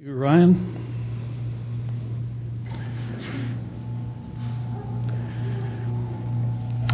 [0.00, 0.76] You, Ryan?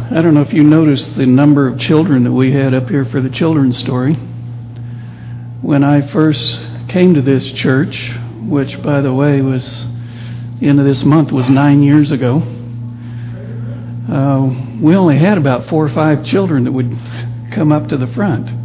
[0.09, 3.05] I don't know if you noticed the number of children that we had up here
[3.05, 4.15] for the children's story.
[4.15, 9.63] When I first came to this church, which, by the way, was
[10.59, 12.37] the end of this month was nine years ago,
[14.11, 16.89] uh, we only had about four or five children that would
[17.51, 18.64] come up to the front.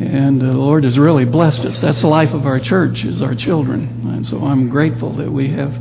[0.00, 1.78] And the Lord has really blessed us.
[1.80, 4.10] That's the life of our church, is our children.
[4.14, 5.78] And so I'm grateful that we have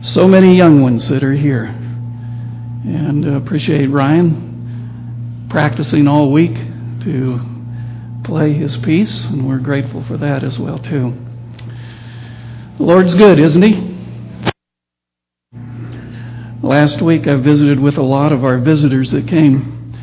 [0.00, 1.64] so many young ones that are here.
[1.64, 7.40] And appreciate Ryan practicing all week to
[8.22, 11.12] play his piece, and we're grateful for that as well too.
[12.78, 13.88] The Lord's good, isn't he?
[16.62, 19.94] Last week I visited with a lot of our visitors that came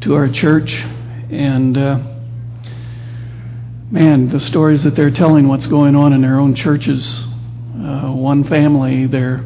[0.00, 2.17] to our church, and uh,
[3.90, 7.24] man, the stories that they're telling, what's going on in their own churches.
[7.74, 9.36] Uh, one family there,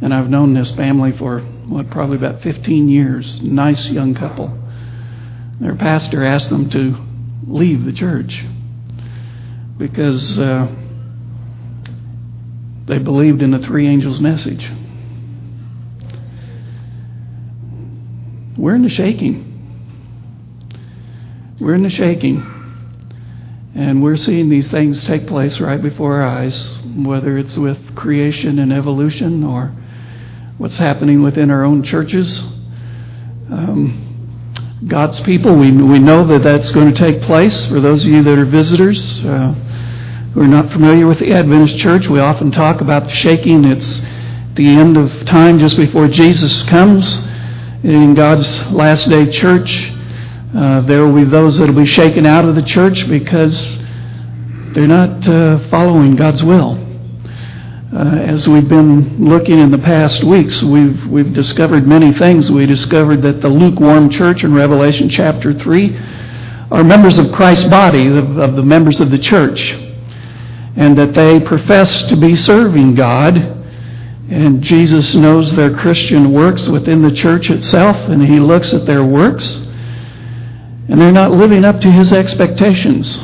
[0.00, 3.40] and I've known this family for what probably about 15 years.
[3.42, 4.58] Nice young couple.
[5.60, 6.96] Their pastor asked them to
[7.46, 8.42] leave the church
[9.78, 10.74] because uh,
[12.86, 14.70] they believed in the three angels' message.
[18.56, 19.48] We're in the shaking.
[21.60, 22.61] We're in the shaking.
[23.74, 28.58] And we're seeing these things take place right before our eyes, whether it's with creation
[28.58, 29.72] and evolution or
[30.58, 32.38] what's happening within our own churches.
[33.50, 34.12] Um,
[34.86, 37.64] God's people, we, we know that that's going to take place.
[37.66, 39.52] For those of you that are visitors uh,
[40.34, 43.64] who are not familiar with the Adventist church, we often talk about the shaking.
[43.64, 44.00] It's
[44.54, 47.16] the end of time just before Jesus comes
[47.82, 49.90] in God's last day church.
[50.54, 53.78] Uh, there will be those that will be shaken out of the church because
[54.74, 56.72] they're not uh, following God's will.
[57.94, 62.50] Uh, as we've been looking in the past weeks, we've we've discovered many things.
[62.50, 65.96] We discovered that the lukewarm church in Revelation chapter three
[66.70, 69.72] are members of Christ's body, of, of the members of the church,
[70.76, 73.36] and that they profess to be serving God.
[74.30, 79.04] And Jesus knows their Christian works within the church itself, and He looks at their
[79.04, 79.71] works
[80.88, 83.18] and they're not living up to his expectations.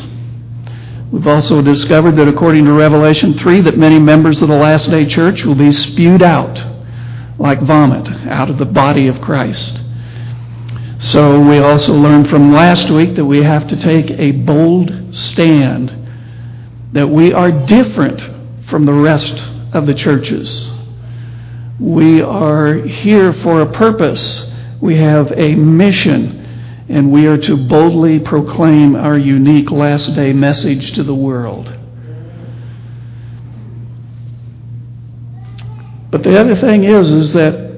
[1.10, 5.06] We've also discovered that according to Revelation 3 that many members of the last day
[5.06, 6.56] church will be spewed out
[7.38, 9.80] like vomit out of the body of Christ.
[11.00, 15.94] So we also learned from last week that we have to take a bold stand
[16.92, 18.20] that we are different
[18.68, 20.70] from the rest of the churches.
[21.78, 24.50] We are here for a purpose.
[24.80, 26.37] We have a mission
[26.88, 31.74] and we are to boldly proclaim our unique last day message to the world.
[36.10, 37.68] But the other thing is, is that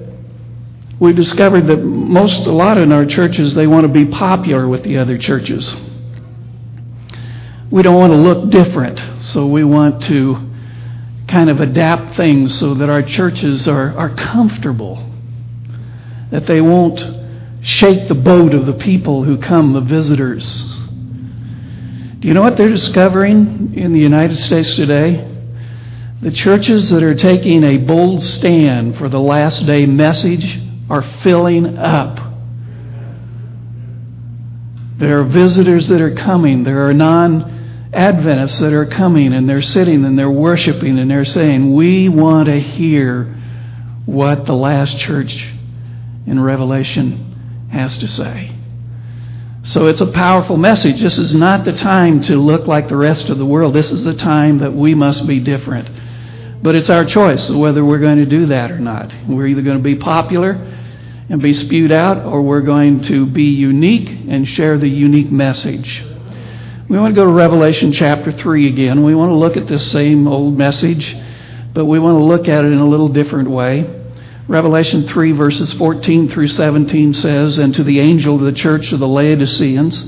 [1.01, 4.85] we discovered that most, a lot in our churches, they want to be popular with
[4.85, 5.75] the other churches.
[7.71, 10.49] We don't want to look different, so we want to
[11.27, 15.05] kind of adapt things so that our churches are, are comfortable,
[16.31, 17.20] that they won't
[17.63, 20.63] shake the boat of the people who come, the visitors.
[22.19, 25.27] Do you know what they're discovering in the United States today?
[26.23, 30.61] The churches that are taking a bold stand for the last day message
[30.91, 32.19] are filling up.
[34.99, 36.63] There are visitors that are coming.
[36.63, 37.59] There are non
[37.93, 42.47] Adventists that are coming and they're sitting and they're worshiping and they're saying, We want
[42.47, 43.35] to hear
[44.07, 45.49] what the last church
[46.27, 47.30] in Revelation
[47.71, 48.57] has to say.
[49.63, 51.01] So it's a powerful message.
[51.01, 53.75] This is not the time to look like the rest of the world.
[53.75, 55.89] This is the time that we must be different.
[56.63, 59.15] But it's our choice whether we're going to do that or not.
[59.29, 63.45] We're either going to be popular and be spewed out, or we're going to be
[63.45, 66.05] unique and share the unique message.
[66.89, 69.05] We want to go to Revelation chapter 3 again.
[69.05, 71.17] We want to look at this same old message,
[71.73, 74.00] but we want to look at it in a little different way.
[74.51, 78.99] Revelation 3, verses 14 through 17 says, And to the angel of the church of
[78.99, 80.05] the Laodiceans,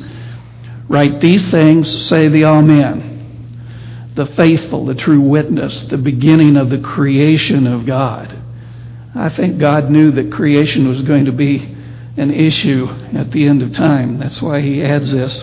[0.89, 6.81] write these things, say the Amen, the faithful, the true witness, the beginning of the
[6.81, 8.37] creation of God.
[9.15, 11.59] I think God knew that creation was going to be
[12.17, 14.19] an issue at the end of time.
[14.19, 15.41] That's why he adds this.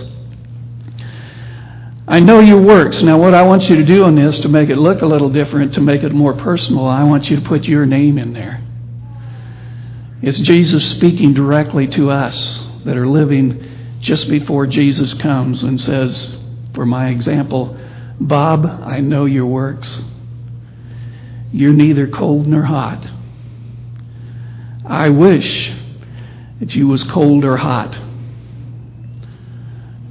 [2.06, 3.02] I know your works.
[3.02, 5.30] Now, what I want you to do on this to make it look a little
[5.30, 8.66] different, to make it more personal, I want you to put your name in there.
[10.22, 16.38] It's Jesus speaking directly to us that are living just before Jesus comes and says,
[16.74, 17.78] for my example,
[18.20, 20.02] Bob, I know your works.
[21.52, 23.06] You're neither cold nor hot.
[24.86, 25.72] I wish
[26.60, 27.98] that you was cold or hot.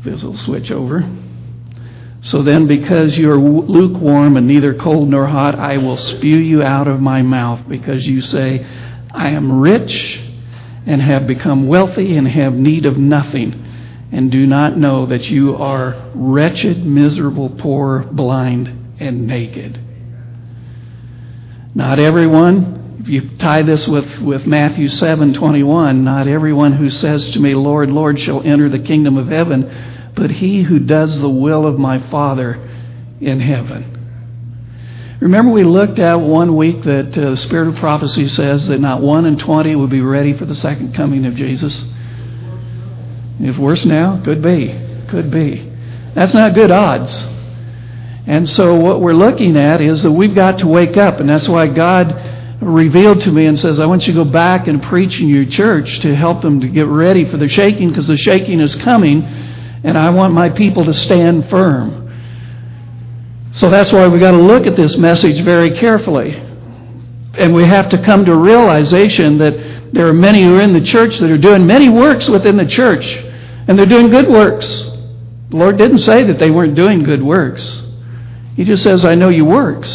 [0.05, 1.09] This will switch over.
[2.23, 6.89] So then, because you're lukewarm and neither cold nor hot, I will spew you out
[6.89, 8.67] of my mouth, because you say,
[9.19, 10.21] I am rich
[10.87, 13.65] and have become wealthy and have need of nothing,
[14.13, 19.79] and do not know that you are wretched, miserable, poor, blind, and naked.
[21.75, 27.31] Not everyone, if you tie this with, with Matthew 7 21, not everyone who says
[27.31, 31.29] to me, Lord, Lord, shall enter the kingdom of heaven but he who does the
[31.29, 32.55] will of my Father
[33.21, 33.98] in heaven.
[35.21, 39.03] Remember, we looked at one week that uh, the Spirit of prophecy says that not
[39.03, 41.85] one in 20 would be ready for the second coming of Jesus.
[43.41, 44.69] If worse now, could be.
[45.09, 45.73] Could be.
[46.15, 47.17] That's not good odds.
[48.27, 51.49] And so, what we're looking at is that we've got to wake up, and that's
[51.49, 55.21] why God revealed to me and says, I want you to go back and preach
[55.21, 58.61] in your church to help them to get ready for the shaking, because the shaking
[58.61, 59.23] is coming
[59.85, 62.08] and I want my people to stand firm.
[63.59, 66.37] So that's why we've got to look at this message very carefully.
[67.35, 70.81] And we have to come to realization that there are many who are in the
[70.81, 73.05] church that are doing many works within the church,
[73.67, 74.69] and they're doing good works.
[75.51, 77.83] The Lord didn't say that they weren't doing good works.
[78.55, 79.91] He just says, I know your works.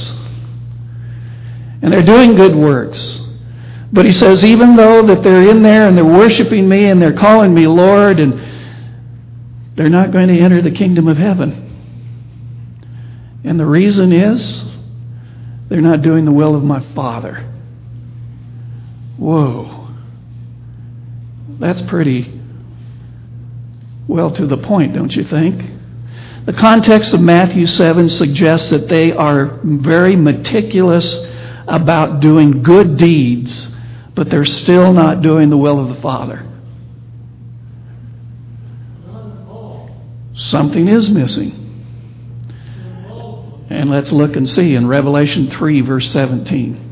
[1.81, 3.21] And they're doing good works.
[3.93, 7.13] But he says, even though that they're in there and they're worshiping me and they're
[7.13, 8.41] calling me Lord and
[9.75, 11.72] they're not going to enter the kingdom of heaven.
[13.43, 14.63] And the reason is
[15.69, 17.49] they're not doing the will of my Father.
[19.17, 19.89] Whoa.
[21.59, 22.39] That's pretty
[24.07, 25.71] well to the point, don't you think?
[26.45, 31.17] The context of Matthew 7 suggests that they are very meticulous
[31.67, 33.73] about doing good deeds,
[34.13, 36.49] but they're still not doing the will of the Father.
[40.33, 41.62] Something is missing.
[43.73, 46.91] And let's look and see in Revelation 3, verse 17.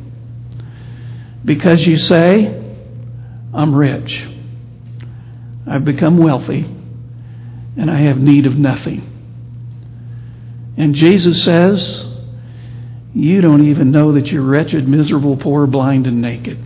[1.45, 2.59] Because you say,
[3.53, 4.27] I'm rich,
[5.67, 6.61] I've become wealthy,
[7.77, 9.07] and I have need of nothing.
[10.75, 12.03] And Jesus says,
[13.13, 16.57] You don't even know that you're wretched, miserable, poor, blind, and naked.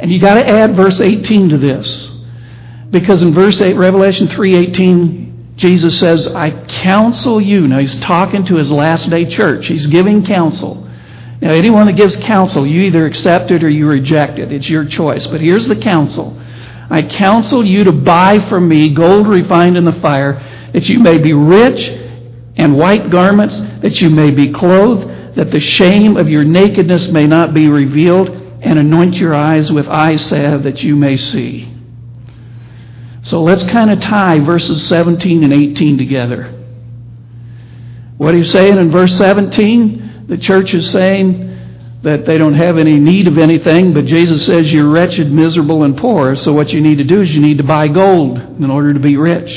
[0.00, 2.10] And you got to add verse 18 to this.
[2.90, 5.25] Because in verse 8, Revelation 3:18,
[5.56, 9.66] Jesus says, "I counsel you." Now he's talking to his last day church.
[9.66, 10.86] He's giving counsel.
[11.40, 14.52] Now anyone that gives counsel, you either accept it or you reject it.
[14.52, 15.26] It's your choice.
[15.26, 16.38] But here's the counsel.
[16.88, 20.40] I counsel you to buy from me gold refined in the fire,
[20.72, 21.90] that you may be rich,
[22.56, 27.26] and white garments, that you may be clothed, that the shame of your nakedness may
[27.26, 28.30] not be revealed,
[28.62, 31.68] and anoint your eyes with eye salve that you may see.
[33.26, 36.44] So let's kind of tie verses 17 and 18 together.
[38.18, 41.42] What he's saying in verse 17, the church is saying
[42.02, 45.96] that they don't have any need of anything, but Jesus says you're wretched, miserable, and
[45.96, 46.36] poor.
[46.36, 49.00] So what you need to do is you need to buy gold in order to
[49.00, 49.50] be rich.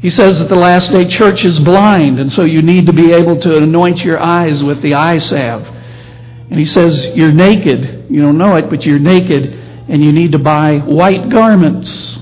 [0.00, 3.12] He says that the last day church is blind, and so you need to be
[3.12, 5.68] able to anoint your eyes with the eye salve.
[6.50, 8.06] And he says you're naked.
[8.10, 9.57] You don't know it, but you're naked
[9.88, 12.16] and you need to buy white garments.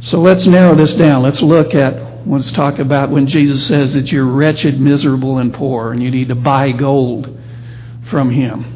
[0.00, 1.22] So let's narrow this down.
[1.22, 5.92] Let's look at let's talk about when Jesus says that you're wretched, miserable, and poor,
[5.92, 7.36] and you need to buy gold
[8.08, 8.74] from Him.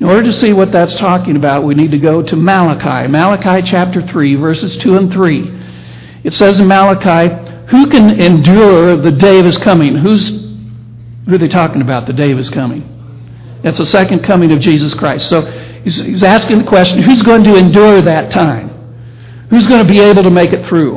[0.00, 3.08] In order to see what that's talking about, we need to go to Malachi.
[3.08, 5.58] Malachi chapter 3, verses 2 and 3.
[6.24, 7.34] It says in Malachi,
[7.70, 9.96] Who can endure the day of his coming?
[9.96, 10.30] Who's,
[11.26, 12.97] who are they talking about, the day of his coming?
[13.64, 15.28] It's the second coming of Jesus Christ.
[15.28, 15.42] So
[15.82, 18.68] he's, he's asking the question who's going to endure that time?
[19.50, 20.96] Who's going to be able to make it through?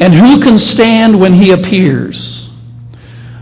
[0.00, 2.48] And who can stand when he appears?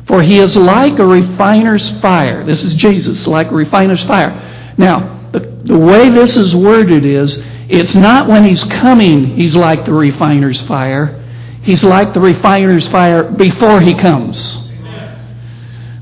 [0.06, 2.44] For he is like a refiner's fire.
[2.44, 4.74] This is Jesus, like a refiner's fire.
[4.76, 9.86] Now, the, the way this is worded is it's not when he's coming he's like
[9.86, 11.18] the refiner's fire.
[11.62, 14.61] He's like the refiner's fire before he comes.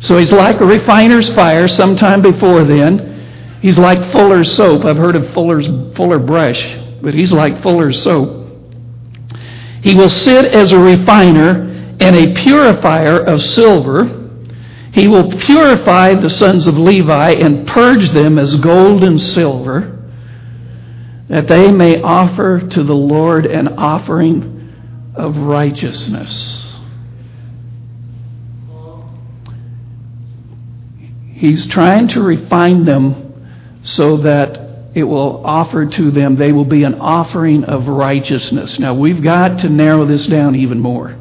[0.01, 3.59] So he's like a refiner's fire sometime before then.
[3.61, 4.85] He's like Fuller's soap.
[4.87, 8.41] I've heard of Fuller's Fuller brush, but he's like Fuller's soap.
[9.83, 14.17] He will sit as a refiner and a purifier of silver.
[14.93, 19.99] He will purify the sons of Levi and purge them as gold and silver,
[21.29, 26.70] that they may offer to the Lord an offering of righteousness.
[31.41, 36.85] He's trying to refine them so that it will offer to them, they will be
[36.85, 38.79] an offering of righteousness.
[38.79, 41.17] Now, we've got to narrow this down even more.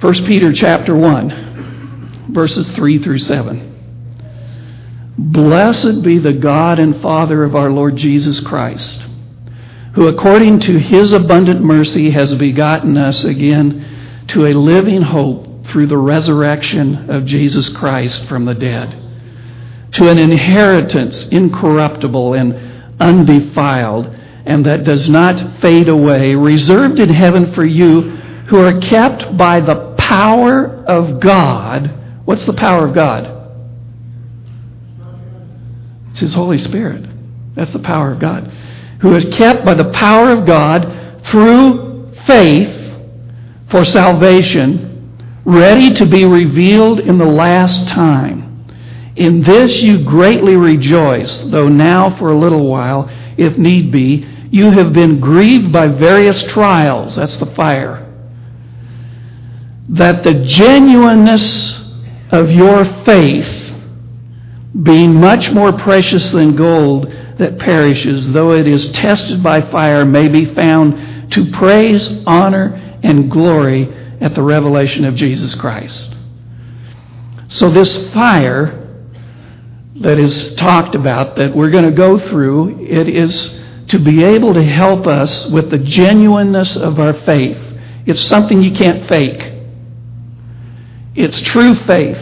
[0.00, 3.68] 1 Peter chapter 1, verses 3 through 7.
[5.18, 9.02] Blessed be the God and Father of our Lord Jesus Christ,
[9.96, 15.86] who according to his abundant mercy has begotten us again to a living hope through
[15.86, 19.02] the resurrection of Jesus Christ from the dead
[19.92, 24.06] to an inheritance incorruptible and undefiled,
[24.46, 28.00] and that does not fade away, reserved in heaven for you
[28.48, 32.22] who are kept by the power of God.
[32.24, 33.28] What's the power of God?
[36.10, 37.08] It's His Holy Spirit.
[37.54, 38.50] That's the power of God.
[39.00, 42.78] Who is kept by the power of God through faith
[43.70, 44.91] for salvation,
[45.44, 48.66] ready to be revealed in the last time.
[49.16, 54.70] In this you greatly rejoice, though now for a little while, if need be, you
[54.70, 57.16] have been grieved by various trials.
[57.16, 58.08] That's the fire.
[59.88, 61.78] That the genuineness
[62.30, 63.74] of your faith,
[64.82, 70.28] being much more precious than gold that perishes, though it is tested by fire, may
[70.28, 76.14] be found to praise, honor, and glory at the revelation of Jesus Christ.
[77.48, 78.78] So, this fire
[79.96, 84.54] that is talked about that we're going to go through, it is to be able
[84.54, 87.58] to help us with the genuineness of our faith.
[88.06, 89.52] It's something you can't fake.
[91.14, 92.16] It's true faith.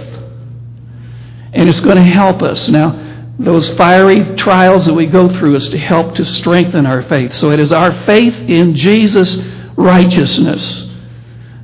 [1.52, 2.68] And it's going to help us.
[2.68, 7.34] Now, those fiery trials that we go through is to help to strengthen our faith.
[7.34, 9.36] So it is our faith in Jesus'
[9.76, 10.89] righteousness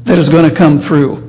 [0.06, 1.26] that is going to come through.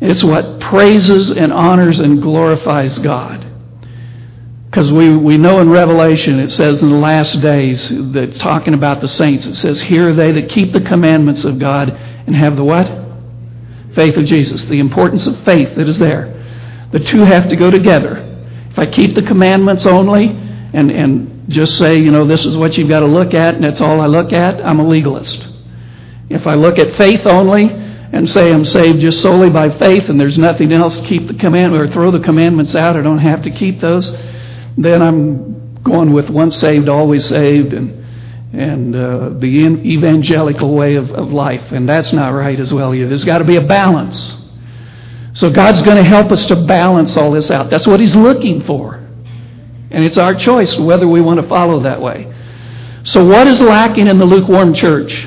[0.00, 3.46] It's what praises and honors and glorifies God.
[4.66, 9.00] Because we, we know in Revelation it says in the last days that talking about
[9.00, 12.56] the saints, it says, Here are they that keep the commandments of God and have
[12.56, 12.88] the what?
[13.94, 14.64] Faith of Jesus.
[14.64, 16.88] The importance of faith that is there.
[16.90, 18.16] The two have to go together.
[18.70, 22.76] If I keep the commandments only and, and just say, you know, this is what
[22.76, 25.46] you've got to look at and that's all I look at, I'm a legalist.
[26.28, 27.83] If I look at faith only
[28.14, 31.82] and say I'm saved just solely by faith and there's nothing else, keep the commandment
[31.82, 34.14] or throw the commandments out, I don't have to keep those
[34.76, 38.02] then I'm going with once saved, always saved, and
[38.52, 42.94] and uh, the evangelical way of, of life, and that's not right as well.
[42.94, 43.08] Either.
[43.08, 44.36] There's got to be a balance.
[45.32, 47.68] So God's going to help us to balance all this out.
[47.68, 48.94] That's what He's looking for,
[49.90, 52.32] and it's our choice whether we want to follow that way.
[53.04, 55.26] So what is lacking in the lukewarm church?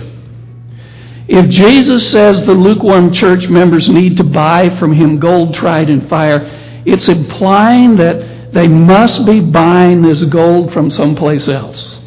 [1.27, 6.07] If Jesus says the lukewarm church members need to buy from him gold tried in
[6.07, 6.39] fire,
[6.86, 12.00] it's implying that they must be buying this gold from someplace else.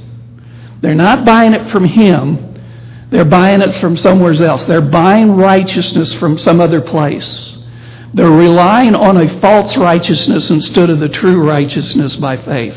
[0.80, 2.54] They're not buying it from Him,
[3.10, 4.62] they're buying it from somewhere else.
[4.64, 7.56] They're buying righteousness from some other place.
[8.14, 12.76] They're relying on a false righteousness instead of the true righteousness by faith.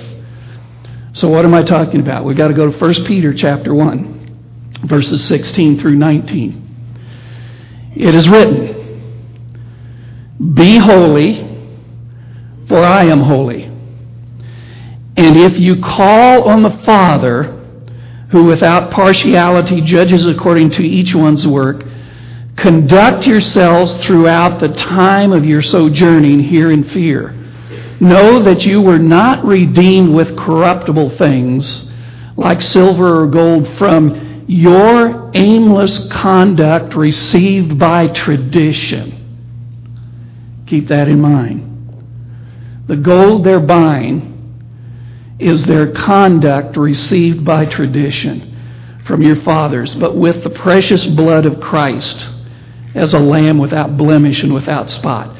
[1.13, 2.25] So what am I talking about?
[2.25, 4.22] We've got to go to 1 Peter chapter 1,
[4.83, 7.93] verses 16 through 19.
[7.95, 9.61] It is written,
[10.53, 11.53] Be holy
[12.67, 13.65] for I am holy.
[15.15, 17.59] And if you call on the Father,
[18.31, 21.83] who without partiality judges according to each one's work,
[22.55, 27.31] conduct yourselves throughout the time of your sojourning here in fear.
[27.99, 31.91] Know that you were not redeemed with corruptible things
[32.35, 39.19] like silver or gold from your aimless conduct received by tradition.
[40.67, 41.69] Keep that in mind.
[42.87, 44.29] The gold they're buying
[45.39, 48.49] is their conduct received by tradition
[49.05, 52.25] from your fathers, but with the precious blood of Christ
[52.95, 55.35] as a lamb without blemish and without spot.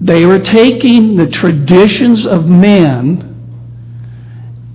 [0.00, 3.32] They were taking the traditions of men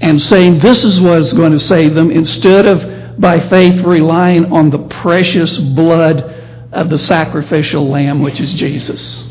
[0.01, 4.45] and saying this is what is going to save them instead of by faith relying
[4.51, 6.21] on the precious blood
[6.71, 9.27] of the sacrificial lamb, which is Jesus.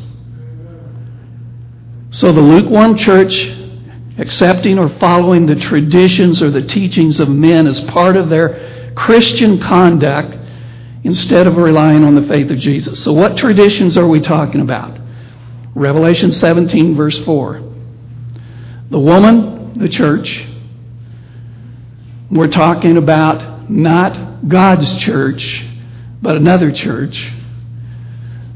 [2.10, 3.48] So the lukewarm church,
[4.18, 9.60] accepting or following the traditions or the teachings of men as part of their Christian
[9.60, 10.36] conduct
[11.04, 13.02] instead of relying on the faith of Jesus.
[13.02, 14.98] So, what traditions are we talking about?
[15.74, 17.62] Revelation 17, verse 4.
[18.90, 20.44] The woman, the church,
[22.30, 25.64] we're talking about not God's church,
[26.20, 27.32] but another church.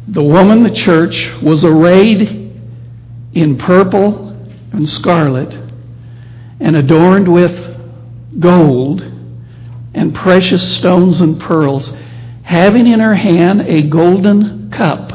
[0.09, 2.53] The woman, the church, was arrayed
[3.33, 4.31] in purple
[4.73, 5.53] and scarlet
[6.61, 9.01] and adorned with gold
[9.95, 11.95] and precious stones and pearls,
[12.43, 15.13] having in her hand a golden cup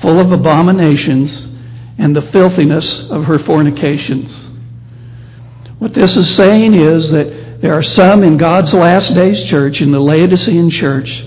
[0.00, 1.48] full of abominations
[1.98, 4.48] and the filthiness of her fornications.
[5.78, 9.90] What this is saying is that there are some in God's last days church, in
[9.90, 11.24] the Laodicean church,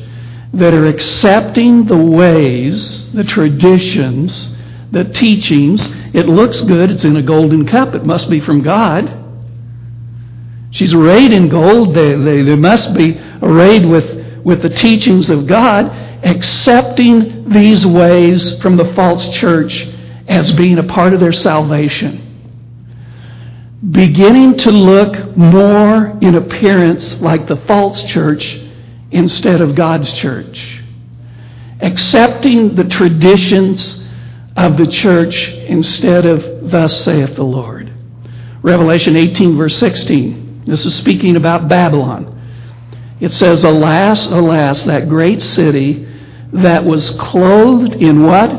[0.53, 4.47] that are accepting the ways, the traditions,
[4.91, 5.83] the teachings.
[6.13, 6.91] It looks good.
[6.91, 7.95] It's in a golden cup.
[7.95, 9.11] It must be from God.
[10.69, 11.95] She's arrayed in gold.
[11.95, 15.87] They, they, they must be arrayed with, with the teachings of God,
[16.23, 19.87] accepting these ways from the false church
[20.27, 22.26] as being a part of their salvation.
[23.91, 28.59] Beginning to look more in appearance like the false church
[29.11, 30.81] instead of God's church.
[31.79, 34.03] Accepting the traditions
[34.55, 37.93] of the church instead of thus saith the Lord.
[38.63, 40.63] Revelation 18, verse 16.
[40.65, 42.33] This is speaking about Babylon.
[43.19, 46.07] It says, Alas, alas, that great city
[46.53, 48.49] that was clothed in what?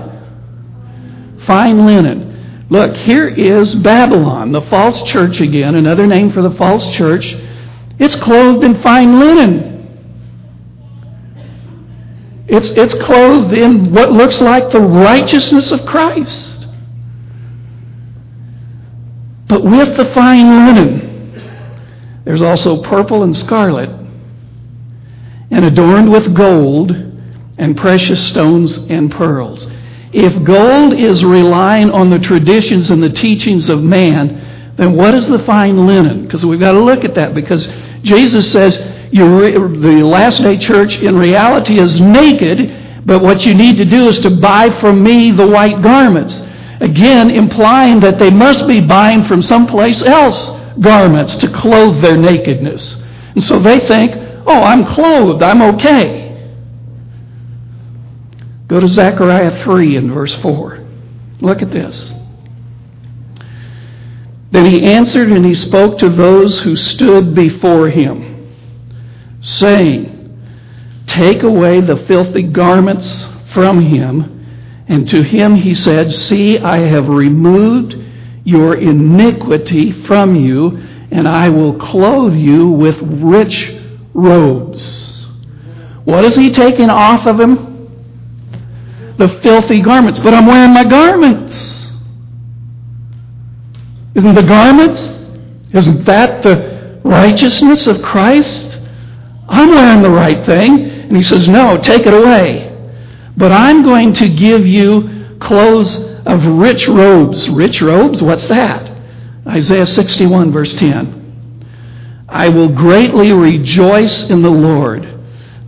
[1.45, 2.28] Fine linen.
[2.71, 7.35] Look, here is Babylon, the false church again, another name for the false church.
[7.99, 9.75] It's clothed in fine linen.
[12.47, 16.67] It's, it's clothed in what looks like the righteousness of Christ.
[19.49, 23.89] But with the fine linen, there's also purple and scarlet,
[25.51, 26.91] and adorned with gold
[27.57, 29.67] and precious stones and pearls.
[30.13, 35.27] If gold is relying on the traditions and the teachings of man, then what is
[35.27, 36.23] the fine linen?
[36.23, 37.69] Because we've got to look at that because
[38.03, 38.79] Jesus says
[39.11, 39.25] you,
[39.81, 44.21] the last day church in reality is naked, but what you need to do is
[44.21, 46.41] to buy from me the white garments.
[46.81, 50.49] Again, implying that they must be buying from someplace else
[50.81, 53.03] garments to clothe their nakedness.
[53.35, 54.13] And so they think,
[54.47, 56.28] oh, I'm clothed, I'm okay.
[58.69, 60.85] Go to Zechariah 3 and verse 4.
[61.41, 62.13] Look at this.
[64.51, 68.53] Then he answered and he spoke to those who stood before him,
[69.43, 70.15] saying,
[71.07, 74.35] Take away the filthy garments from him.
[74.89, 77.97] And to him he said, See, I have removed
[78.45, 80.79] your iniquity from you,
[81.11, 83.71] and I will clothe you with rich
[84.15, 85.27] robes.
[86.05, 87.68] What is he taking off of him?
[89.19, 90.19] The filthy garments.
[90.19, 91.55] But I'm wearing my garments.
[94.15, 95.01] Isn't the garments?
[95.73, 98.77] Isn't that the righteousness of Christ?
[99.49, 100.91] I'm wearing the right thing.
[100.91, 102.65] And he says, No, take it away.
[103.37, 105.95] But I'm going to give you clothes
[106.27, 107.49] of rich robes.
[107.49, 108.23] Rich robes?
[108.23, 108.91] What's that?
[109.47, 112.27] Isaiah 61, verse 10.
[112.29, 115.18] I will greatly rejoice in the Lord.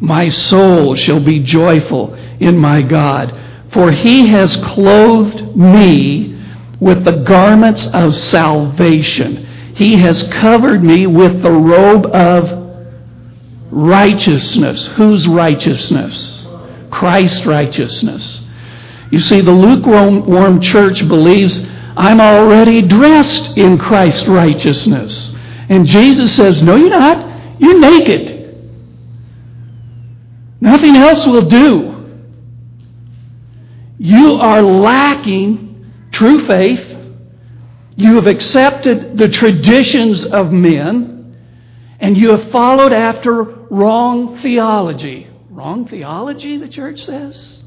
[0.01, 3.39] My soul shall be joyful in my God,
[3.73, 6.43] for he has clothed me
[6.81, 9.47] with the garments of salvation.
[9.75, 12.61] He has covered me with the robe of
[13.71, 14.87] righteousness.
[14.87, 16.45] Whose righteousness?
[16.91, 18.43] Christ's righteousness.
[19.11, 21.61] You see, the lukewarm church believes
[21.97, 25.33] I'm already dressed in Christ's righteousness.
[25.69, 27.61] And Jesus says, No, you're not.
[27.61, 28.30] You're naked.
[30.61, 32.21] Nothing else will do.
[33.99, 36.97] You are lacking true faith.
[37.97, 41.37] You have accepted the traditions of men,
[41.99, 45.29] and you have followed after wrong theology.
[45.51, 47.63] Wrong theology, the church says?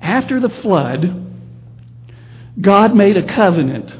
[0.00, 1.32] After the flood,
[2.60, 3.94] God made a covenant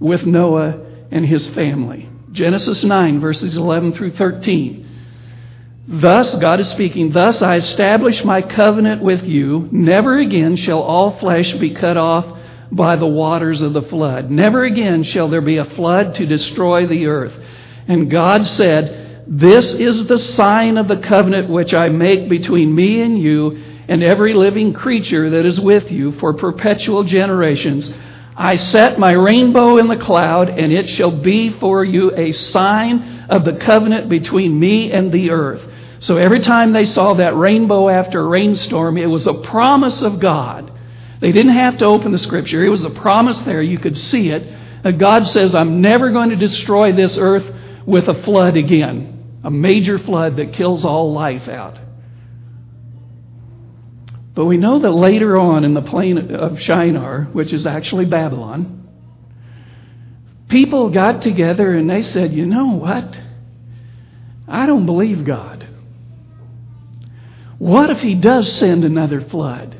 [0.00, 2.08] with Noah and his family.
[2.32, 4.85] Genesis 9, verses 11 through 13.
[5.88, 9.68] Thus, God is speaking, thus I establish my covenant with you.
[9.70, 12.26] Never again shall all flesh be cut off
[12.72, 14.28] by the waters of the flood.
[14.28, 17.34] Never again shall there be a flood to destroy the earth.
[17.86, 23.00] And God said, This is the sign of the covenant which I make between me
[23.02, 27.92] and you and every living creature that is with you for perpetual generations.
[28.36, 33.26] I set my rainbow in the cloud, and it shall be for you a sign
[33.30, 35.62] of the covenant between me and the earth.
[36.06, 40.20] So every time they saw that rainbow after a rainstorm, it was a promise of
[40.20, 40.70] God.
[41.18, 43.60] They didn't have to open the scripture, it was a promise there.
[43.60, 44.98] You could see it.
[44.98, 47.52] God says, I'm never going to destroy this earth
[47.84, 49.40] with a flood again.
[49.42, 51.76] a major flood that kills all life out.
[54.32, 58.88] But we know that later on in the plain of Shinar, which is actually Babylon,
[60.48, 63.18] people got together and they said, you know what?
[64.46, 65.65] I don't believe God.
[67.58, 69.76] What if He does send another flood?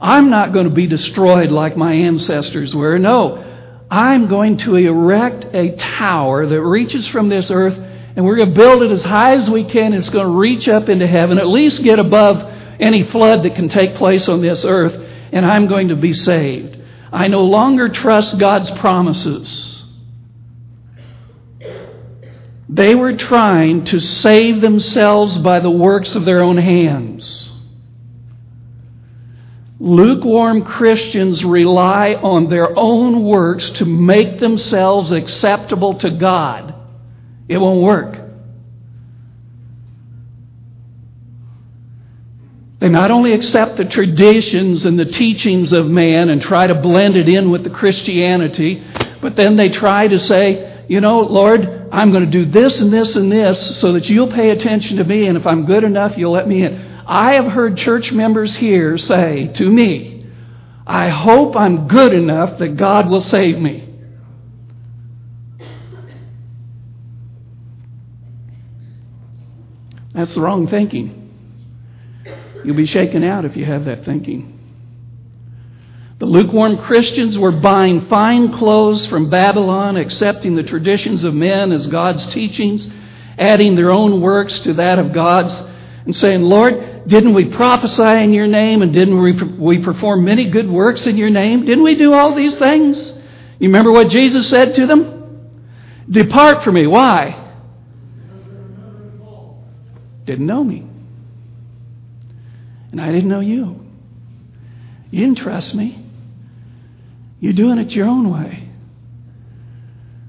[0.00, 2.98] I'm not going to be destroyed like my ancestors were.
[2.98, 3.36] No,
[3.88, 7.78] I'm going to erect a tower that reaches from this earth,
[8.16, 9.92] and we're going to build it as high as we can.
[9.92, 12.38] It's going to reach up into heaven, at least get above
[12.80, 14.94] any flood that can take place on this earth,
[15.30, 16.78] and I'm going to be saved.
[17.12, 19.71] I no longer trust God's promises.
[22.74, 27.50] They were trying to save themselves by the works of their own hands.
[29.78, 36.74] Lukewarm Christians rely on their own works to make themselves acceptable to God.
[37.46, 38.18] It won't work.
[42.78, 47.18] They not only accept the traditions and the teachings of man and try to blend
[47.18, 48.82] it in with the Christianity,
[49.20, 52.90] but then they try to say, you know, Lord, I'm going to do this and
[52.90, 56.16] this and this so that you'll pay attention to me, and if I'm good enough,
[56.16, 57.02] you'll let me in.
[57.06, 60.26] I have heard church members here say to me,
[60.86, 63.90] I hope I'm good enough that God will save me.
[70.14, 71.18] That's the wrong thinking.
[72.64, 74.51] You'll be shaken out if you have that thinking.
[76.22, 81.88] The lukewarm Christians were buying fine clothes from Babylon, accepting the traditions of men as
[81.88, 82.88] God's teachings,
[83.36, 85.52] adding their own works to that of God's,
[86.04, 89.20] and saying, Lord, didn't we prophesy in your name and didn't
[89.60, 91.64] we perform many good works in your name?
[91.64, 93.04] Didn't we do all these things?
[93.58, 95.50] You remember what Jesus said to them?
[96.08, 96.86] Depart from me.
[96.86, 97.52] Why?
[100.24, 100.86] Didn't know me.
[102.92, 103.84] And I didn't know you.
[105.10, 105.98] You didn't trust me.
[107.42, 108.68] You're doing it your own way.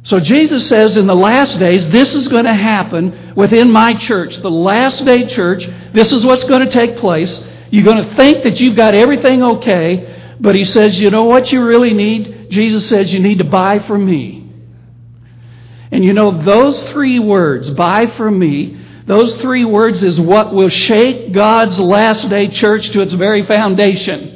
[0.02, 4.36] So Jesus says in the last days, this is going to happen within my church,
[4.38, 5.70] the last day church.
[5.94, 7.40] This is what's going to take place.
[7.70, 11.52] You're going to think that you've got everything okay, but he says, you know what
[11.52, 12.50] you really need?
[12.50, 14.52] Jesus says you need to buy from me.
[15.92, 20.70] And you know, those three words, buy from me, those three words is what will
[20.70, 24.33] shake God's last day church to its very foundation.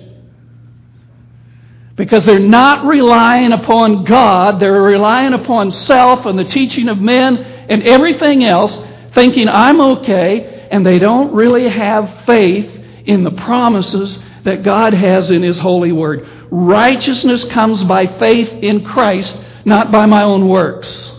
[1.97, 7.38] Because they're not relying upon God, they're relying upon self and the teaching of men
[7.38, 8.79] and everything else,
[9.13, 12.71] thinking I'm okay, and they don't really have faith
[13.05, 16.29] in the promises that God has in His holy word.
[16.51, 21.12] Righteousness comes by faith in Christ, not by my own works.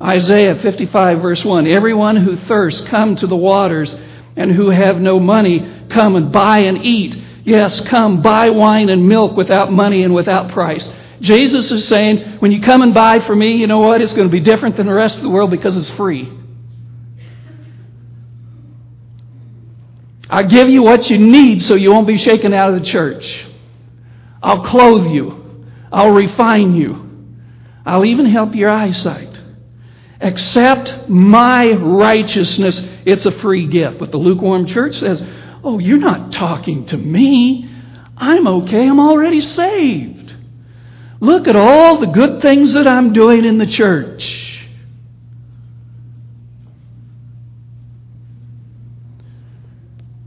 [0.00, 3.94] Isaiah 55, verse 1 Everyone who thirsts, come to the waters,
[4.36, 7.24] and who have no money, come and buy and eat.
[7.48, 10.86] Yes, come, buy wine and milk without money and without price.
[11.22, 14.02] Jesus is saying, when you come and buy for me, you know what?
[14.02, 16.30] It's going to be different than the rest of the world because it's free.
[20.28, 23.46] I'll give you what you need so you won't be shaken out of the church.
[24.42, 25.64] I'll clothe you.
[25.90, 27.30] I'll refine you.
[27.86, 29.40] I'll even help your eyesight.
[30.20, 32.78] Accept my righteousness.
[33.06, 33.98] It's a free gift.
[33.98, 35.24] But the lukewarm church says,
[35.70, 37.70] Oh, you're not talking to me.
[38.16, 38.88] I'm okay.
[38.88, 40.34] I'm already saved.
[41.20, 44.66] Look at all the good things that I'm doing in the church.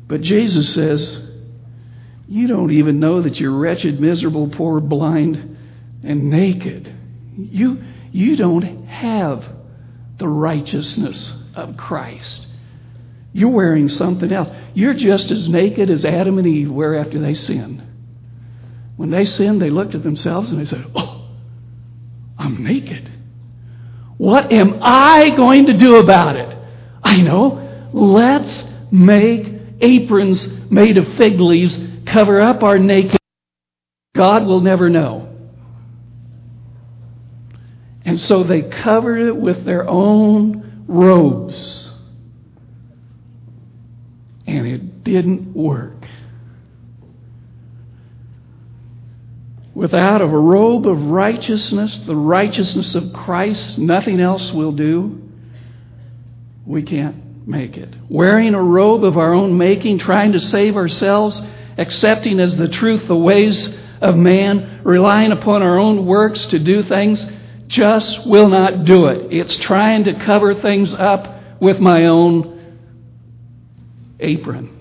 [0.08, 1.32] But Jesus says,
[2.28, 5.58] You don't even know that you're wretched, miserable, poor, blind,
[6.04, 6.96] and naked.
[7.36, 9.44] You, you don't have
[10.20, 12.46] the righteousness of Christ.
[13.34, 14.50] You're wearing something else.
[14.74, 17.84] You're just as naked as Adam and Eve were after they sinned.
[18.98, 21.30] When they sinned, they looked at themselves and they said, Oh,
[22.38, 23.12] I'm naked.
[24.18, 26.58] What am I going to do about it?
[27.04, 27.90] I know.
[27.94, 29.48] Let's make
[29.80, 33.18] aprons made of fig leaves, cover up our naked.
[34.14, 35.30] God will never know.
[38.04, 41.91] And so they covered it with their own robes.
[44.82, 46.08] It didn't work.
[49.76, 55.22] Without a robe of righteousness, the righteousness of Christ, nothing else will do.
[56.66, 57.94] We can't make it.
[58.10, 61.40] Wearing a robe of our own making, trying to save ourselves,
[61.78, 66.84] accepting as the truth the ways of man, relying upon our own works to do
[66.84, 67.26] things
[67.68, 69.32] just will not do it.
[69.32, 72.51] It's trying to cover things up with my own
[74.22, 74.78] apron.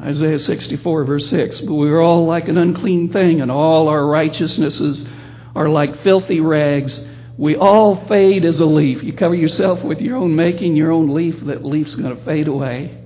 [0.00, 1.62] Isaiah 64, verse 6.
[1.62, 5.06] But we are all like an unclean thing, and all our righteousnesses
[5.54, 7.04] are like filthy rags.
[7.36, 9.02] We all fade as a leaf.
[9.02, 12.48] You cover yourself with your own making, your own leaf, that leaf's going to fade
[12.48, 12.96] away,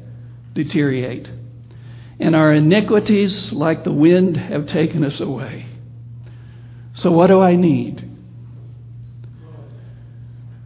[0.55, 1.31] deteriorate.
[2.21, 5.67] And our iniquities, like the wind, have taken us away.
[6.95, 8.12] So, what do I need?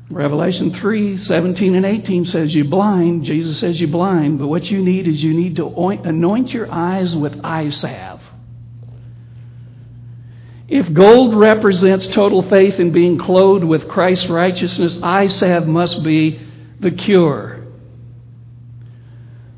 [0.08, 3.24] Revelation 3 17 and 18 says, You blind.
[3.24, 4.38] Jesus says, You blind.
[4.38, 8.20] But what you need is you need to anoint your eyes with eye salve.
[10.68, 16.40] If gold represents total faith in being clothed with Christ's righteousness, eye salve must be
[16.80, 17.64] the cure.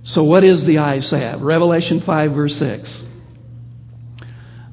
[0.03, 1.43] So, what is the eye salve?
[1.43, 3.05] Revelation 5, verse 6.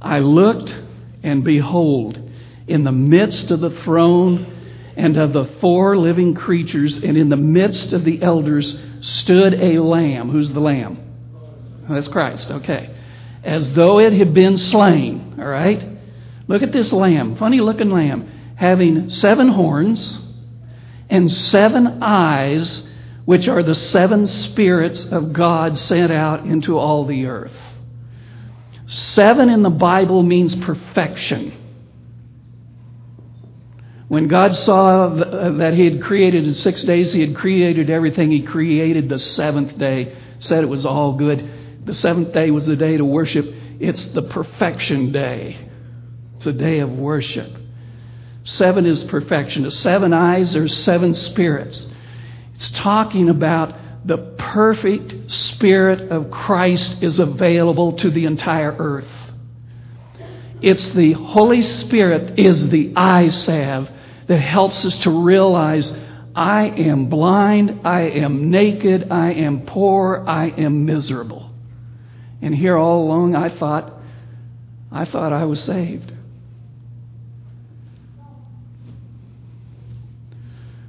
[0.01, 0.77] I looked,
[1.23, 2.19] and behold,
[2.67, 4.54] in the midst of the throne
[4.95, 9.81] and of the four living creatures, and in the midst of the elders stood a
[9.81, 10.29] lamb.
[10.29, 10.99] Who's the lamb?
[11.89, 12.95] That's Christ, okay.
[13.43, 15.83] As though it had been slain, all right?
[16.47, 20.19] Look at this lamb, funny looking lamb, having seven horns
[21.09, 22.89] and seven eyes,
[23.25, 27.55] which are the seven spirits of God sent out into all the earth.
[28.87, 31.53] Seven in the Bible means perfection.
[34.07, 38.31] When God saw uh, that He had created in six days, He had created everything.
[38.31, 41.51] He created the seventh day, said it was all good.
[41.85, 43.45] The seventh day was the day to worship.
[43.79, 45.69] It's the perfection day.
[46.35, 47.51] It's a day of worship.
[48.43, 49.63] Seven is perfection.
[49.63, 51.87] The seven eyes are seven spirits.
[52.55, 59.07] It's talking about the perfect spirit of Christ is available to the entire earth.
[60.61, 63.89] It's the Holy Spirit is the eye salve
[64.27, 65.91] that helps us to realize
[66.35, 71.51] I am blind, I am naked, I am poor, I am miserable.
[72.41, 73.93] And here all along I thought
[74.91, 76.13] I thought I was saved.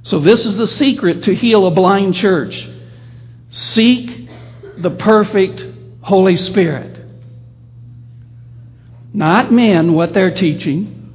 [0.03, 2.65] So, this is the secret to heal a blind church.
[3.49, 4.29] Seek
[4.77, 5.65] the perfect
[6.01, 6.97] Holy Spirit.
[9.13, 11.13] Not men, what they're teaching.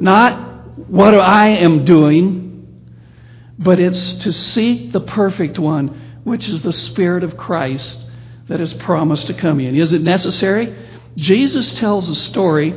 [0.00, 0.51] Not
[0.92, 2.48] what I am doing.
[3.58, 7.98] But it's to seek the perfect one, which is the Spirit of Christ
[8.48, 9.76] that is promised to come in.
[9.76, 10.76] Is it necessary?
[11.16, 12.74] Jesus tells a story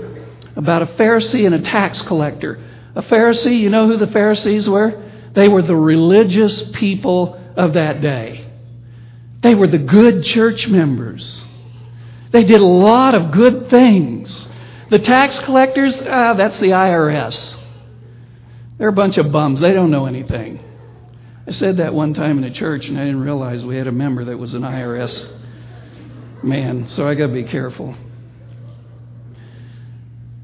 [0.56, 2.60] about a Pharisee and a tax collector
[2.96, 5.04] a Pharisee, you know who the Pharisees were?
[5.34, 8.50] They were the religious people of that day.
[9.42, 11.42] They were the good church members.
[12.32, 14.48] They did a lot of good things.
[14.90, 17.58] The tax collectors, ah, that's the IRS.
[18.78, 19.60] They're a bunch of bums.
[19.60, 20.60] They don't know anything.
[21.48, 23.92] I said that one time in a church, and I didn't realize we had a
[23.92, 25.32] member that was an IRS
[26.44, 27.96] man, so I got to be careful.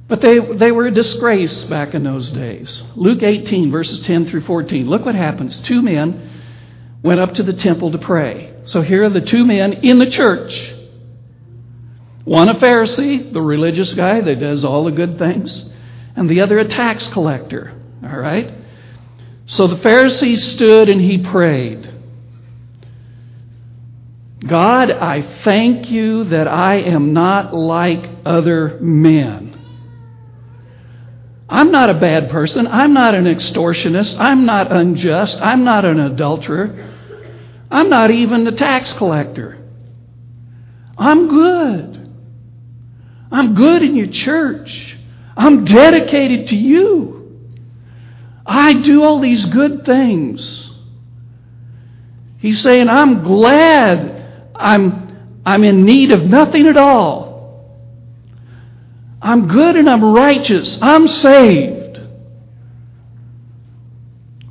[0.08, 2.84] But they, they were a disgrace back in those days.
[2.96, 4.90] Luke 18, verses 10 through 14.
[4.90, 5.60] Look what happens.
[5.62, 6.30] Two men
[7.02, 8.54] went up to the temple to pray.
[8.66, 10.74] So here are the two men in the church.
[12.26, 15.66] One a Pharisee, the religious guy that does all the good things,
[16.16, 17.81] and the other a tax collector.
[18.04, 18.54] All right?
[19.46, 21.90] So the Pharisee stood and he prayed.
[24.46, 29.52] God, I thank you that I am not like other men
[31.52, 32.66] I'm not a bad person.
[32.66, 34.18] I'm not an extortionist.
[34.18, 35.38] I'm not unjust.
[35.42, 36.90] I'm not an adulterer.
[37.70, 39.58] I'm not even the tax collector.
[40.98, 42.10] I'm good.
[43.34, 44.98] I'm good in your church.
[45.36, 47.21] I'm dedicated to you.
[48.46, 50.70] I do all these good things.
[52.40, 57.32] He's saying, I'm glad I'm, I'm in need of nothing at all.
[59.22, 60.80] I'm good and I'm righteous.
[60.82, 62.02] I'm saved.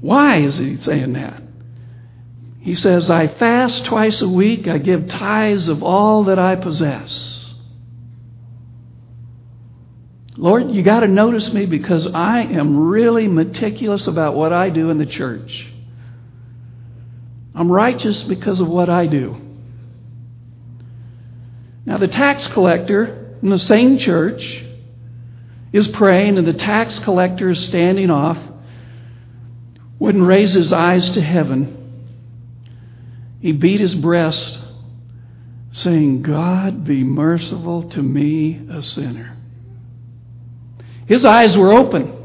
[0.00, 1.42] Why is he saying that?
[2.61, 4.68] He says, I fast twice a week.
[4.68, 7.39] I give tithes of all that I possess.
[10.40, 14.88] Lord, you got to notice me because I am really meticulous about what I do
[14.88, 15.68] in the church.
[17.55, 19.37] I'm righteous because of what I do.
[21.85, 24.64] Now, the tax collector in the same church
[25.74, 28.38] is praying, and the tax collector is standing off,
[29.98, 31.76] wouldn't raise his eyes to heaven.
[33.42, 34.59] He beat his breast,
[35.72, 39.37] saying, God, be merciful to me, a sinner.
[41.11, 42.16] His eyes were open.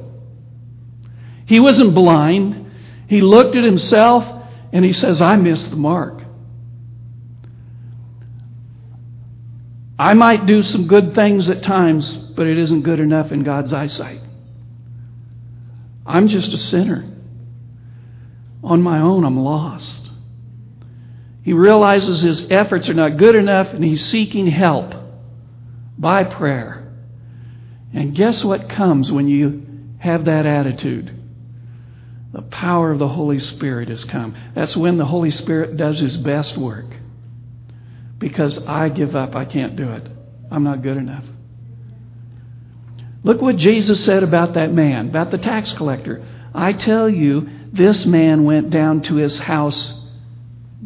[1.48, 2.71] He wasn't blind.
[3.08, 6.21] He looked at himself and he says, I missed the mark.
[9.98, 13.74] I might do some good things at times, but it isn't good enough in God's
[13.74, 14.21] eyesight.
[16.06, 17.12] I'm just a sinner.
[18.63, 20.12] On my own, I'm lost.
[21.41, 24.93] He realizes his efforts are not good enough and he's seeking help
[25.98, 26.85] by prayer.
[27.96, 29.66] And guess what comes when you
[30.00, 31.18] have that attitude?
[32.34, 34.36] The power of the Holy Spirit has come.
[34.54, 36.86] That's when the Holy Spirit does his best work.
[38.20, 39.34] Because I give up.
[39.34, 40.06] I can't do it.
[40.52, 41.24] I'm not good enough.
[43.24, 46.28] Look what Jesus said about that man, about the tax collector.
[46.54, 49.94] I tell you, this man went down to his house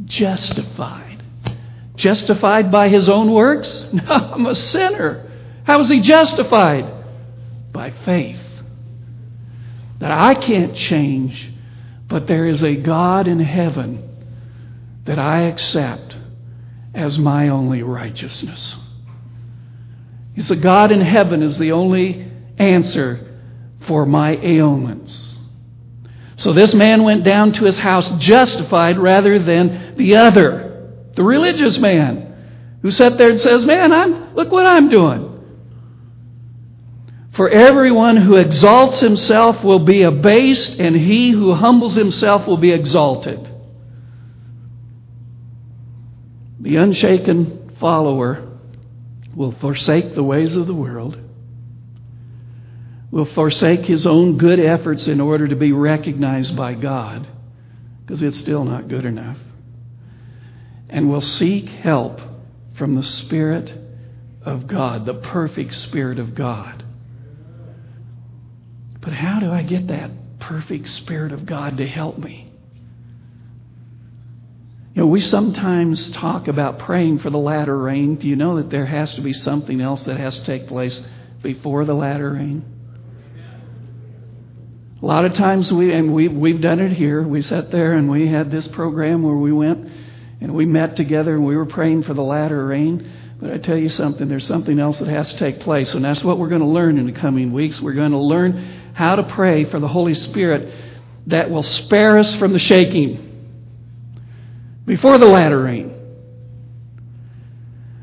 [0.06, 1.24] justified.
[1.95, 3.88] Justified by his own works?
[3.93, 5.32] No, I'm a sinner.
[5.63, 6.98] How was he justified?
[7.71, 8.41] By faith.
[9.99, 11.51] That I can't change,
[12.08, 14.05] but there is a God in heaven
[15.05, 16.15] that I accept
[16.93, 18.75] as my only righteousness.
[20.36, 23.29] It's a God in heaven is the only answer
[23.88, 25.38] for my ailments.
[26.38, 31.77] So this man went down to his house justified rather than the other, the religious
[31.77, 35.28] man, who sat there and says, Man, I'm, look what I'm doing.
[37.39, 42.73] For everyone who exalts himself will be abased, and he who humbles himself will be
[42.73, 43.49] exalted.
[46.60, 48.45] The unshaken follower
[49.34, 51.17] will forsake the ways of the world,
[53.10, 57.25] will forsake his own good efforts in order to be recognized by God,
[58.02, 59.38] because it's still not good enough,
[60.89, 62.19] and will seek help
[62.78, 63.71] from the Spirit
[64.41, 66.84] of God, the perfect Spirit of God.
[69.10, 72.54] But how do I get that perfect Spirit of God to help me?
[74.93, 78.17] You know, we sometimes talk about praying for the latter rain.
[78.17, 81.02] Do you know that there has to be something else that has to take place
[81.41, 82.63] before the latter rain?
[85.02, 87.24] A lot of times we and we we've done it here.
[87.24, 89.91] We sat there and we had this program where we went
[90.39, 93.12] and we met together and we were praying for the latter rain.
[93.39, 96.24] But I tell you something, there's something else that has to take place, and that's
[96.24, 97.82] what we're going to learn in the coming weeks.
[97.82, 100.73] We're going to learn how to pray for the Holy Spirit
[101.28, 103.25] that will spare us from the shaking
[104.86, 105.95] before the latter rain.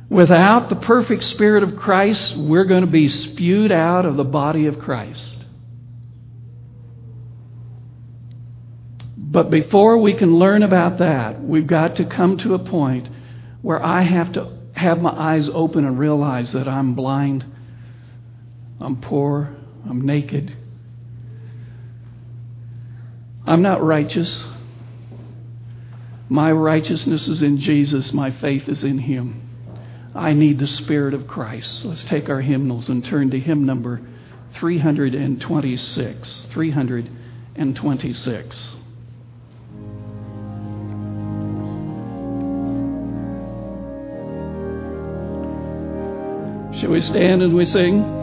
[0.08, 4.66] Without the perfect Spirit of Christ, we're going to be spewed out of the body
[4.66, 5.44] of Christ.
[9.16, 13.10] But before we can learn about that, we've got to come to a point
[13.62, 17.44] where I have to have my eyes open and realize that I'm blind,
[18.80, 19.56] I'm poor,
[19.88, 20.56] I'm naked,
[23.46, 24.44] I'm not righteous.
[26.28, 28.12] My righteousness is in Jesus.
[28.12, 29.42] My faith is in Him.
[30.14, 31.84] I need the Spirit of Christ.
[31.84, 34.00] Let's take our hymnals and turn to hymn number
[34.54, 36.46] 326.
[36.50, 38.68] 326.
[46.80, 48.15] Shall we stand and we sing?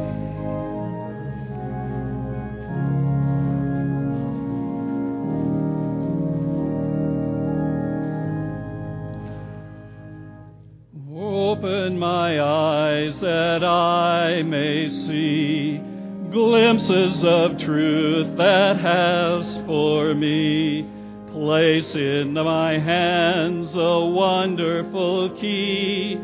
[16.94, 20.88] Of truth that has for me.
[21.32, 26.16] Place in my hands a wonderful key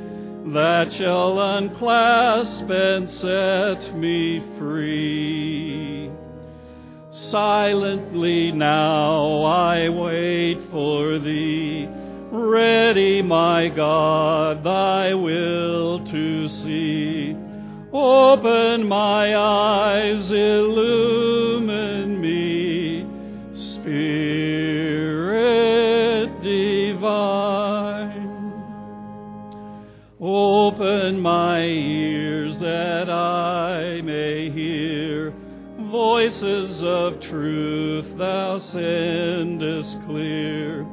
[0.54, 6.12] that shall unclasp and set me free.
[7.10, 11.88] Silently now I wait for thee,
[12.32, 17.39] ready, my God, thy will to see.
[17.92, 23.04] Open my eyes, illumine me,
[23.56, 25.10] Spirit
[26.44, 28.30] divine.
[30.22, 35.34] Open my ears that I may hear
[35.90, 40.86] voices of truth thou sendest clear.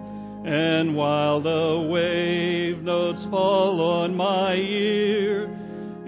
[0.47, 5.26] And while the wave notes fall on my ear,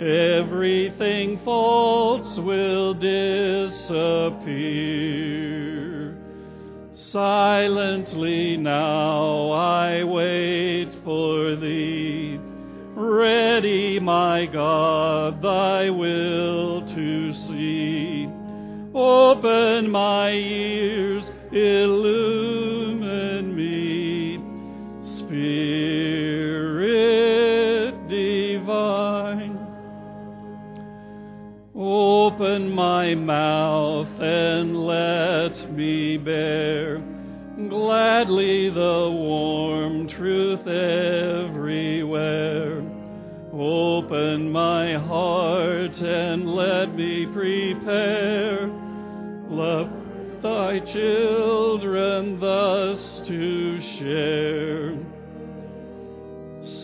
[0.00, 3.76] everything false will disappear.
[6.94, 12.38] Silently now I wait for thee,
[12.94, 18.28] ready, my God, thy will to see.
[18.94, 24.38] Open my ears, illumine me,
[25.04, 26.37] Spirit
[32.74, 36.98] My mouth and let me bear
[37.68, 42.18] gladly the warm truth everywhere.
[43.52, 48.68] Open my heart and let me prepare.
[49.48, 49.90] Love
[50.42, 54.96] thy children thus to share.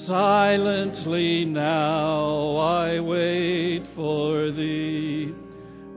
[0.07, 5.04] Silently now I wait for thee.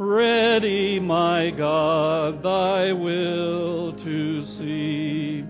[0.07, 5.43] Ready, my God, thy will to see.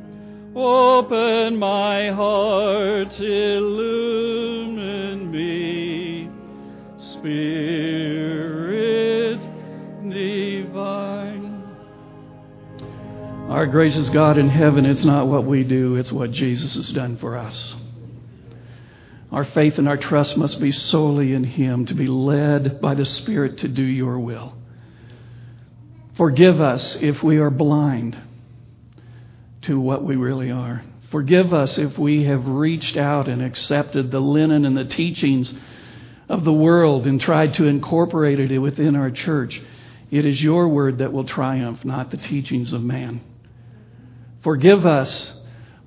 [0.56, 6.32] Open my heart, illumine me,
[6.98, 9.40] Spirit
[10.10, 11.64] divine.
[13.50, 17.18] Our gracious God in heaven, it's not what we do, it's what Jesus has done
[17.18, 17.76] for us.
[19.32, 23.06] Our faith and our trust must be solely in Him to be led by the
[23.06, 24.54] Spirit to do your will.
[26.16, 28.18] Forgive us if we are blind
[29.64, 30.84] to what we really are.
[31.12, 35.54] Forgive us if we have reached out and accepted the linen and the teachings
[36.30, 39.62] of the world and tried to incorporate it within our church.
[40.10, 43.22] It is your word that will triumph, not the teachings of man.
[44.42, 45.37] Forgive us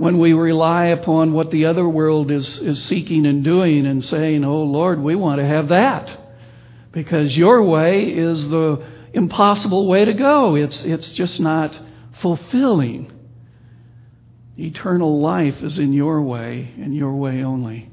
[0.01, 4.42] when we rely upon what the other world is, is seeking and doing and saying,
[4.46, 6.18] Oh Lord, we want to have that.
[6.90, 8.82] Because your way is the
[9.12, 10.55] impossible way to go.
[10.55, 11.78] It's, it's just not
[12.22, 13.12] fulfilling.
[14.59, 17.90] Eternal life is in your way and your way only.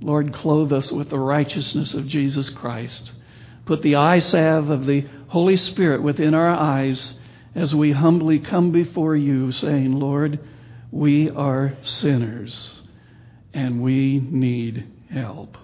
[0.00, 3.12] Lord, clothe us with the righteousness of Jesus Christ.
[3.66, 7.20] Put the eye salve of the Holy Spirit within our eyes
[7.54, 10.38] as we humbly come before you, saying, Lord,
[10.90, 12.80] we are sinners
[13.52, 15.56] and we need help.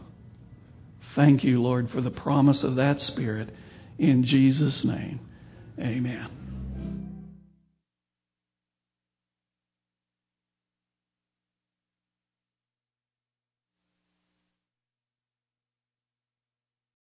[1.15, 3.51] Thank you, Lord, for the promise of that Spirit.
[3.99, 5.21] In Jesus' name,
[5.79, 6.44] amen.